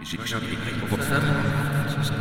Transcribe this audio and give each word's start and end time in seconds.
Jeżeli 0.00 0.48
nie 0.48 0.58
ma 0.58 0.70
ich 0.70 0.80
powodów, 0.80 1.08
to 1.08 1.14
jest 1.14 1.26
to, 1.96 2.04
że 2.04 2.14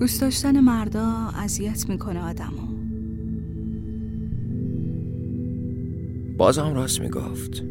دوست 0.00 0.20
داشتن 0.20 0.60
مردا 0.60 1.06
اذیت 1.34 1.88
می‌کنه 1.88 2.20
آدمو. 2.20 2.66
بازم 6.36 6.74
راست 6.74 7.00
می‌گفت. 7.00 7.62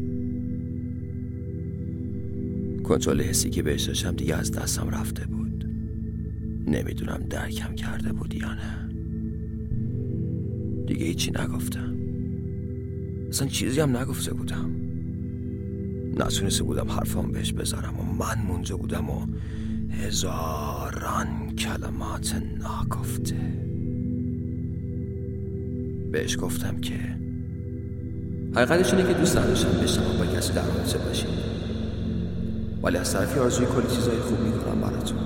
کنترل 2.84 3.20
حسی 3.20 3.50
که 3.50 3.62
بهش 3.62 3.82
داشتم 3.82 4.12
دیگه 4.12 4.34
از 4.34 4.52
دستم 4.52 4.88
رفته 4.88 5.26
بود. 5.26 5.64
نمی‌دونم 6.66 7.26
درکم 7.30 7.74
کرده 7.74 8.12
بود 8.12 8.34
یا 8.34 8.54
نه. 8.54 8.88
دیگه 10.86 11.04
هیچی 11.06 11.30
نگفتم. 11.30 11.96
اصلا 13.28 13.48
چیزی 13.48 13.80
هم 13.80 13.96
نگفته 13.96 14.34
بودم. 14.34 14.70
نتونسته 16.16 16.64
بودم 16.64 16.90
حرفام 16.90 17.32
بهش 17.32 17.52
بذارم 17.52 18.00
و 18.00 18.02
من 18.02 18.46
مونده 18.46 18.74
بودم 18.74 19.10
و 19.10 19.26
هزاران 19.90 21.54
کلمات 21.58 22.42
ناگفته. 22.58 23.36
بهش 26.12 26.38
گفتم 26.40 26.80
که 26.80 26.94
حقیقتش 28.54 28.94
اینه 28.94 29.08
که 29.08 29.14
دوست 29.14 29.38
نداشتم 29.38 29.82
بشنوم 29.82 30.18
با 30.18 30.26
کسی 30.26 30.52
در 30.52 30.66
رابطه 30.66 30.98
باشیم 30.98 31.30
ولی 32.82 32.96
از 32.96 33.12
طرفی 33.12 33.40
آرزوی 33.40 33.66
کلی 33.66 33.96
چیزای 33.96 34.18
خوب 34.18 34.40
می‌کنم 34.40 34.80
براتون. 34.80 35.18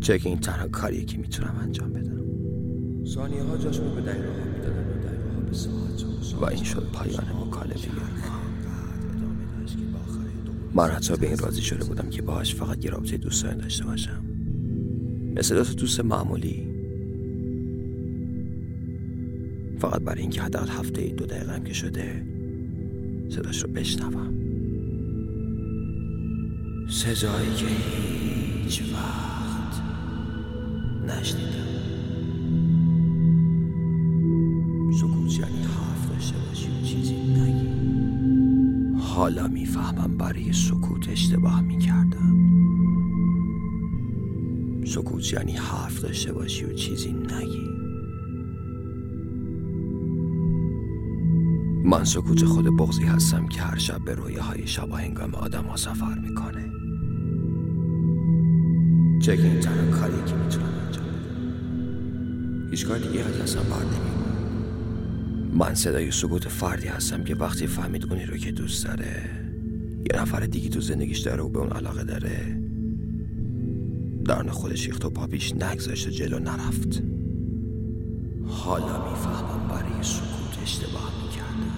چه 0.00 0.18
که 0.18 0.28
این 0.28 0.38
تنها 0.38 0.68
کاریه 0.68 1.04
که 1.04 1.18
می‌تونم 1.18 1.56
انجام 1.62 1.92
بدم. 1.92 2.22
ثانیه 3.06 3.42
ها 3.42 3.56
جاشون 3.56 3.94
به 3.94 4.00
دقیقه 4.00 4.28
ها 4.28 4.44
می‌دادن 4.44 4.88
و 4.88 4.92
دقیقه 5.08 5.34
ها 5.34 5.40
به 5.40 5.54
ساعت 5.54 6.04
و 6.40 6.44
این 6.44 6.64
شد 6.64 6.86
پایان 6.92 7.24
مکالمه. 7.46 7.74
من 7.74 8.22
حتی 10.80 11.16
به 11.16 11.26
این 11.26 11.38
راضی 11.38 11.62
شده 11.62 11.84
بودم 11.84 12.10
که 12.10 12.22
باهاش 12.22 12.54
فقط 12.54 12.84
یه 12.84 12.90
رابطه 12.90 13.16
دوستانه 13.16 13.54
داشته 13.54 13.84
باشم. 13.84 14.24
مثل 15.36 15.54
دوست 15.54 15.76
دوست 15.76 16.00
معمولی. 16.00 16.68
فقط 19.78 20.02
برای 20.02 20.20
اینکه 20.20 20.42
حداقل 20.42 20.68
هفته 20.68 21.02
دو 21.02 21.26
دقیقه 21.26 21.52
هم 21.52 21.64
که 21.64 21.72
شده 21.72 22.26
صداش 23.28 23.62
رو 23.62 23.68
بشنوم. 23.72 24.34
صدایی 26.88 27.54
که 27.56 27.66
هیچ 28.64 28.82
وقت 28.82 29.82
نشنیدم. 31.06 31.81
حالا 39.34 39.48
می‌فهمم 39.48 40.16
برای 40.16 40.52
سکوت 40.52 41.08
اشتباه 41.08 41.60
می‌کردم. 41.60 42.36
سکوت 44.84 45.32
یعنی 45.32 45.52
حرف 45.52 46.00
داشته 46.00 46.32
باشی 46.32 46.64
و 46.64 46.72
چیزی 46.72 47.12
نگی. 47.12 47.68
من 51.84 52.04
سکوت 52.04 52.44
خود 52.44 52.76
بغزی 52.76 53.02
هستم 53.02 53.46
که 53.46 53.60
هر 53.62 53.78
شب 53.78 54.04
به 54.04 54.14
رویه 54.14 54.40
های 54.40 54.66
شبا 54.66 54.96
هنگام 54.96 55.34
آدم 55.34 55.64
ها 55.64 55.76
سفر 55.76 56.18
می‌کنه. 56.18 56.70
چه 59.20 59.36
که 59.36 59.42
این 59.42 59.60
تنها 59.60 60.00
کاری 60.00 60.22
که 60.26 60.34
می‌تونم 60.34 60.66
انجام 60.86 61.04
بدم. 61.04 62.70
هیچ 62.70 62.86
کار 62.86 62.98
دیگه 62.98 63.24
از 63.24 63.42
دستم 63.42 63.62
بر 63.70 64.21
من 65.52 65.74
صدای 65.74 66.10
سکوت 66.10 66.48
فردی 66.48 66.88
هستم 66.88 67.24
که 67.24 67.34
وقتی 67.34 67.66
فهمید 67.66 68.06
اونی 68.06 68.24
رو 68.24 68.36
که 68.36 68.52
دوست 68.52 68.86
داره 68.86 69.30
یه 70.12 70.20
نفر 70.20 70.40
دیگه 70.40 70.68
تو 70.68 70.80
زندگیش 70.80 71.18
داره 71.18 71.42
و 71.42 71.48
به 71.48 71.58
اون 71.58 71.70
علاقه 71.70 72.04
داره 72.04 72.58
درن 74.24 74.50
خودش 74.50 74.86
ریخت 74.86 75.04
و 75.04 75.10
پاپیش 75.10 75.52
نگذاشت 75.52 76.08
و 76.08 76.10
جلو 76.10 76.38
نرفت. 76.38 77.02
حالا 78.46 79.10
می‌فهمم 79.10 79.68
برای 79.68 80.02
سکوت 80.02 80.62
اشتباه 80.62 81.12
می‌کردم. 81.22 81.72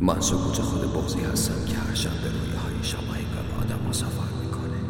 من 0.00 0.20
سکوت 0.20 0.60
خود 0.60 0.92
بغزی 0.92 1.20
هستم 1.20 1.64
که 1.66 1.74
هر 1.74 1.94
شب 1.94 2.10
به 2.10 2.28
رویه 2.28 2.58
های 2.58 2.74
شبا 2.82 3.00
هنگام 3.00 3.60
آدم 3.60 3.92
سفر 3.92 4.32
می‌کنه. 4.44 4.80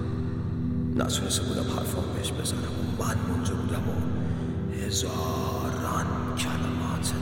نتونسته 1.05 1.43
بودم 1.43 1.77
حرفام 1.77 2.05
بهش 2.17 2.33
بزنم. 2.33 2.59
و 2.59 3.03
من 3.03 3.17
مونده 3.29 3.55
بودم 3.55 3.83
و 3.89 3.93
هزاران 4.87 6.07
کلمات 6.39 7.13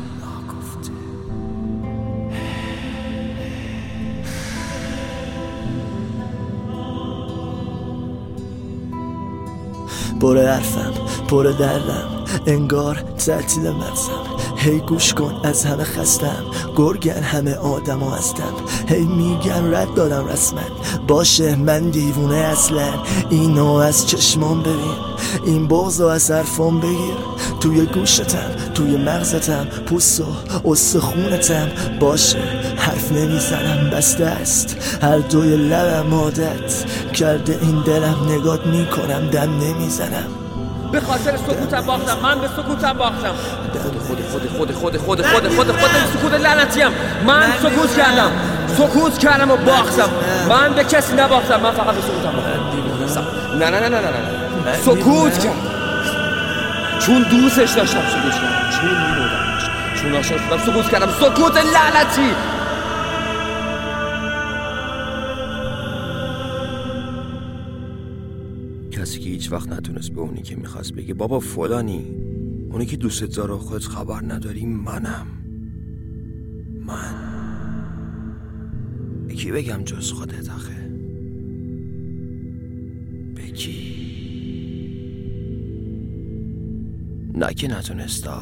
پر 10.20 10.38
حرفم 10.38 10.92
پر 11.28 11.44
دردم 11.44 12.24
انگار 12.46 12.94
تعطیل 13.26 13.70
مغزم 13.70 14.19
هی 14.60 14.78
گوش 14.80 15.14
کن 15.14 15.40
از 15.44 15.64
همه 15.64 15.84
خستم. 15.84 16.44
گرگن 16.76 17.22
همه 17.22 17.54
آدم 17.54 18.00
هستم. 18.00 18.52
هی 18.88 19.04
میگن 19.04 19.74
رد 19.74 19.94
دادم 19.94 20.26
رسمن. 20.26 20.70
باشه 21.08 21.56
من 21.56 21.90
دیوونه 21.90 22.36
اصلا 22.36 22.88
اینو 23.30 23.72
از 23.72 24.06
چشمام 24.06 24.62
ببین. 24.62 24.96
این 25.44 25.68
بغض 25.68 26.00
از 26.00 26.30
حرفام 26.30 26.80
بگیر. 26.80 27.16
توی 27.60 27.86
گوشتم 27.86 28.50
توی 28.74 28.96
مغزتم 28.96 29.64
پوست 29.86 30.20
و 30.20 30.24
استخونتم. 30.64 31.68
باشه 32.00 32.42
حرف 32.76 33.12
نمی‌زنم 33.12 33.90
بسته 33.90 34.24
است. 34.24 34.76
هر 35.02 35.18
دوی 35.18 35.56
لبم 35.56 36.14
عادت 36.14 36.84
کرده 37.12 37.58
این 37.62 37.82
دلم 37.86 38.16
نگات 38.28 38.66
می‌کنم 38.66 39.30
دم 39.32 39.50
نمی‌زنم. 39.58 40.39
به 40.92 41.00
خاطر 41.00 41.36
سکوتم 41.36 41.80
باختم. 41.80 42.18
من 42.22 42.40
به 42.40 42.48
سکوتم 42.48 42.92
باختم. 42.92 43.34
خود 44.06 44.20
خود 44.28 44.72
خود 44.72 44.72
خود 44.72 44.96
خود 44.96 45.22
خود 45.26 45.48
خود 45.56 45.72
خود 45.72 45.90
سکوت 46.14 46.34
لعنتیم. 46.40 46.88
من 47.26 47.52
سکوت 47.62 47.96
کردم. 47.96 48.32
سکوت 48.78 49.18
کردم 49.18 49.50
و 49.50 49.56
باختم. 49.56 50.08
من 50.48 50.72
به 50.74 50.84
کسی 50.84 51.14
نباختم. 51.14 51.60
من 51.60 51.72
فقط 51.72 51.94
به 51.94 52.00
سکوتم 52.00 52.32
باختم. 52.32 53.26
نه 53.58 53.70
نه 53.70 53.80
نه 53.80 53.88
نه 53.88 54.00
نه 54.00 54.10
نه 54.66 54.78
سکوت 54.84 55.38
کردم. 55.38 55.56
چون 57.00 57.22
دوستش 57.22 57.70
داشتم 57.70 58.00
سکوت 58.00 58.34
کردم. 58.34 58.70
چون 58.80 58.88
میبودم 58.88 59.30
چون 60.02 60.14
عاشق 60.14 60.36
شدم. 60.46 60.58
سکوت 60.72 60.90
کردم. 60.90 61.08
سکوت 61.20 61.56
لعنتی. 61.56 62.34
وقت 69.50 69.68
نتونست 69.68 70.12
به 70.12 70.20
اونی 70.20 70.42
که 70.42 70.56
می‌خواست 70.56 70.92
بگه 70.92 71.14
بابا 71.14 71.40
فلانی. 71.40 72.06
اونی 72.70 72.86
که 72.86 72.96
دوست 72.96 73.24
داره 73.24 73.56
خودت 73.56 73.84
خبر 73.84 74.20
نداری 74.32 74.66
منم. 74.66 75.26
من. 76.86 77.30
به 79.28 79.52
بگم 79.52 79.84
جز 79.84 80.12
خودت 80.12 80.50
آخه؟ 80.50 80.90
به 83.34 83.52
نه 87.34 87.54
که 87.54 87.68
نتونستا 87.68 88.40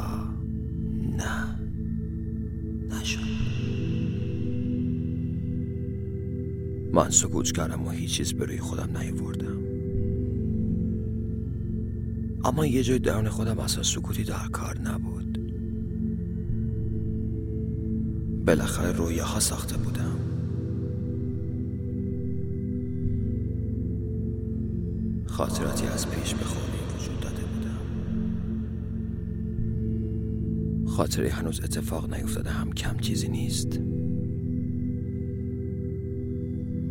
نه. 1.16 1.58
نشد. 2.90 3.18
من 6.92 7.10
سکوت 7.10 7.52
کردم 7.52 7.86
و 7.86 7.90
هیچ 7.90 8.10
چیز 8.10 8.34
برای 8.34 8.58
خودم 8.58 8.96
نیاوردم. 8.98 9.67
اما 12.44 12.66
یه 12.66 12.82
جای 12.82 12.98
درون 12.98 13.28
خودم 13.28 13.58
اصلا 13.58 13.82
سکوتی 13.82 14.24
در 14.24 14.48
کار 14.52 14.78
نبود. 14.78 15.38
بالاخره 18.46 18.92
رویاها 18.92 19.40
ساخته 19.40 19.76
بودم. 19.76 20.18
خاطراتی 25.26 25.86
از 25.86 26.10
پیش 26.10 26.34
به 26.34 26.44
وجود 26.44 27.20
داده 27.20 27.42
بودم. 27.42 27.78
خاطره 30.86 31.28
هنوز 31.28 31.60
اتفاق 31.60 32.14
نیفتاده 32.14 32.50
هم 32.50 32.72
کم 32.72 32.98
چیزی 32.98 33.28
نیست. 33.28 33.80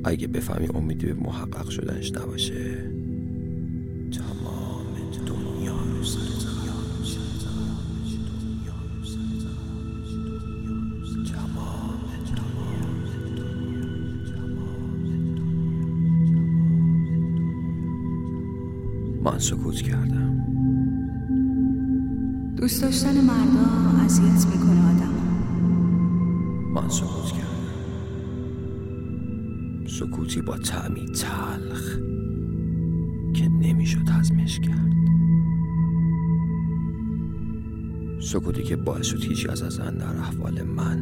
اگه 0.03 0.27
بفهمی 0.27 0.67
امیدی 0.67 1.05
به 1.05 1.13
محقق 1.13 1.69
شدنش 1.69 2.11
نباشه. 2.11 2.96
من 19.31 19.39
سکوت 19.39 19.81
کردم. 19.81 20.37
دوست 22.57 22.81
داشتن 22.81 23.21
مردا 23.21 24.03
اذیت 24.05 24.45
می‌کنه 24.45 24.95
آدم. 24.95 25.13
من 26.73 26.89
سکوت 26.89 27.31
کردم. 27.31 27.47
سکوتی 29.87 30.41
با 30.41 30.57
تعمی 30.57 31.05
تلخ 31.05 31.97
که 33.33 33.49
نمی‌شد 33.49 34.09
هضمش 34.09 34.59
کرد. 34.59 34.93
سکوتی 38.21 38.63
که 38.63 38.75
باعث 38.75 39.05
شد 39.05 39.23
هیچ 39.23 39.49
از 39.49 39.61
از 39.61 39.77
در 39.77 40.17
احوال 40.17 40.63
من 40.63 40.99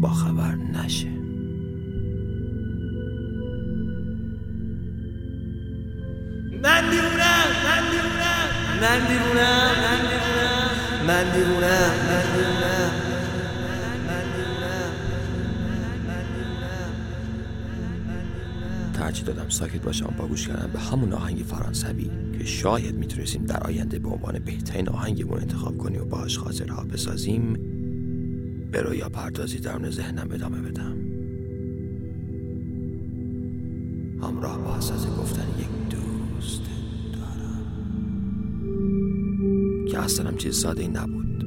با 0.00 0.08
خبر 0.08 0.56
نشه. 0.56 1.19
من 8.80 9.06
دیوونم 9.08 9.70
من 11.06 11.32
دیوونم 11.32 11.92
من 12.06 12.22
دیوونم 12.22 12.90
ترجیح 18.92 19.24
دادم 19.24 19.48
ساکت 19.48 19.82
باشم 19.82 20.14
با 20.18 20.26
گوش 20.26 20.48
کردن 20.48 20.70
به 20.72 20.78
همون 20.80 21.12
آهنگ 21.12 21.38
فرانسوی 21.38 22.10
که 22.38 22.44
شاید 22.44 22.94
می‌تونستیم 22.94 23.46
در 23.46 23.60
آینده 23.66 23.98
به 23.98 24.08
عنوان 24.08 24.38
بهترین 24.38 24.88
آهنگمون 24.88 25.40
انتخاب 25.40 25.78
کنیم 25.78 26.02
و 26.02 26.04
باهاش 26.04 26.38
خاطرها 26.38 26.84
بسازیم 26.84 27.52
به 28.72 28.82
رویا 28.82 29.08
پردازی 29.08 29.58
درون 29.58 29.90
ذهنم 29.90 30.28
ادامه 30.32 30.60
بدم. 30.60 30.96
همراه 34.22 34.58
با 34.58 34.76
حساس 34.76 35.06
گفتن 35.06 35.46
یک 35.58 35.90
دوست 35.90 35.99
که 39.90 39.98
اصلا 39.98 40.32
چیز 40.32 40.56
ساده 40.56 40.88
نبود. 40.88 41.44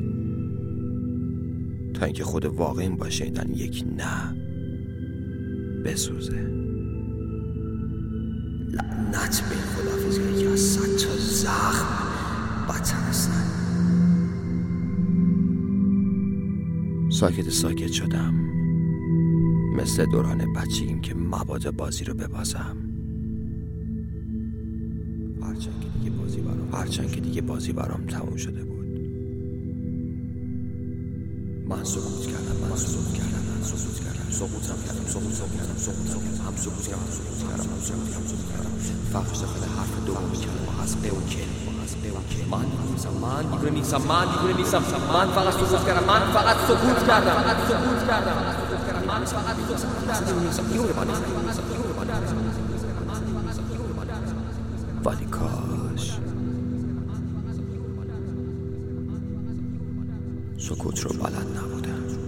تا 1.94 2.06
اینکه 2.06 2.24
خود 2.24 2.45
واقعی 2.45 2.90
با 2.90 3.10
شنیدن 3.10 3.51
یک 3.56 3.86
نه 3.98 4.36
بسوزه. 5.86 6.42
لعنت 8.74 9.42
به 9.42 9.56
این 9.56 9.63
خدافزی 9.63 10.44
که 10.44 10.50
از 10.50 10.60
صد 10.60 11.06
تا 11.07 11.18
زخم 11.18 11.88
بدتر 12.69 12.98
هستن 12.98 13.44
ساکت 17.12 17.50
ساکت 17.50 17.92
شدم. 17.92 18.34
مثل 19.75 20.06
دوران 20.06 20.54
بچگیم 20.54 21.01
که 21.01 21.16
مبادا 21.16 21.72
بازی 21.72 22.04
رو 22.04 22.13
ببازم. 22.13 22.93
بازی 26.33 26.41
برام 26.41 26.69
هرچند 26.74 27.12
که 27.12 27.21
دیگه 27.21 27.41
بازی 27.41 27.74
برام 27.74 28.06
تموم 28.06 28.35
شده 28.35 28.63
بود 28.63 28.85
من 31.68 31.83
سکوت 31.83 32.25
کردم 32.27 32.57
من 32.69 32.75
سکوت 32.75 33.13
کردم 33.13 33.44
من 33.50 33.63
سکوت 33.63 33.97
کردم 34.03 34.30
سکوتم 34.31 34.80
کردم 34.88 35.06
سکوتم 35.07 35.50
کردم 35.57 35.77
سکوتم 35.77 36.19
کردم 36.25 36.45
هم 36.45 36.56
سکوت 36.56 36.85
کردم 36.88 37.09
سکوت 37.18 37.39
کردم 37.50 37.69
هم 37.74 37.81
سکوت 37.81 38.09
کردم 38.09 38.25
سکوت 38.27 38.47
کردم 38.51 38.74
فرقش 39.13 39.38
داخل 39.38 39.63
حرف 39.77 39.94
دوم 40.06 40.31
کلمه 40.44 40.65
به 41.01 41.09
و 41.18 41.21
کلمه 41.33 41.83
از 41.83 41.95
به 42.01 42.09
و 42.12 42.21
کلمه 42.31 42.50
من 42.53 42.65
نیستم 42.91 43.13
من 43.25 43.45
دیگه 43.53 43.69
نیستم 43.77 44.01
من 44.12 44.25
دیگه 44.33 44.53
نیستم 44.59 44.83
من 45.13 45.27
فقط 45.38 45.53
سکوت 45.53 45.85
کردم 45.88 46.06
من 46.12 46.21
فقط 46.38 46.57
سکوت 46.69 47.00
کردم 47.07 47.35
فقط 47.41 47.57
سکوت 47.69 48.01
کردم 48.07 48.33
من 49.12 49.25
فقط 49.25 49.57
سکوت 49.68 50.01
کردم 50.07 50.33
ولی 55.06 55.25
سکوت 60.57 61.00
رو 61.00 61.13
بلد 61.13 61.57
نبودم. 61.57 62.22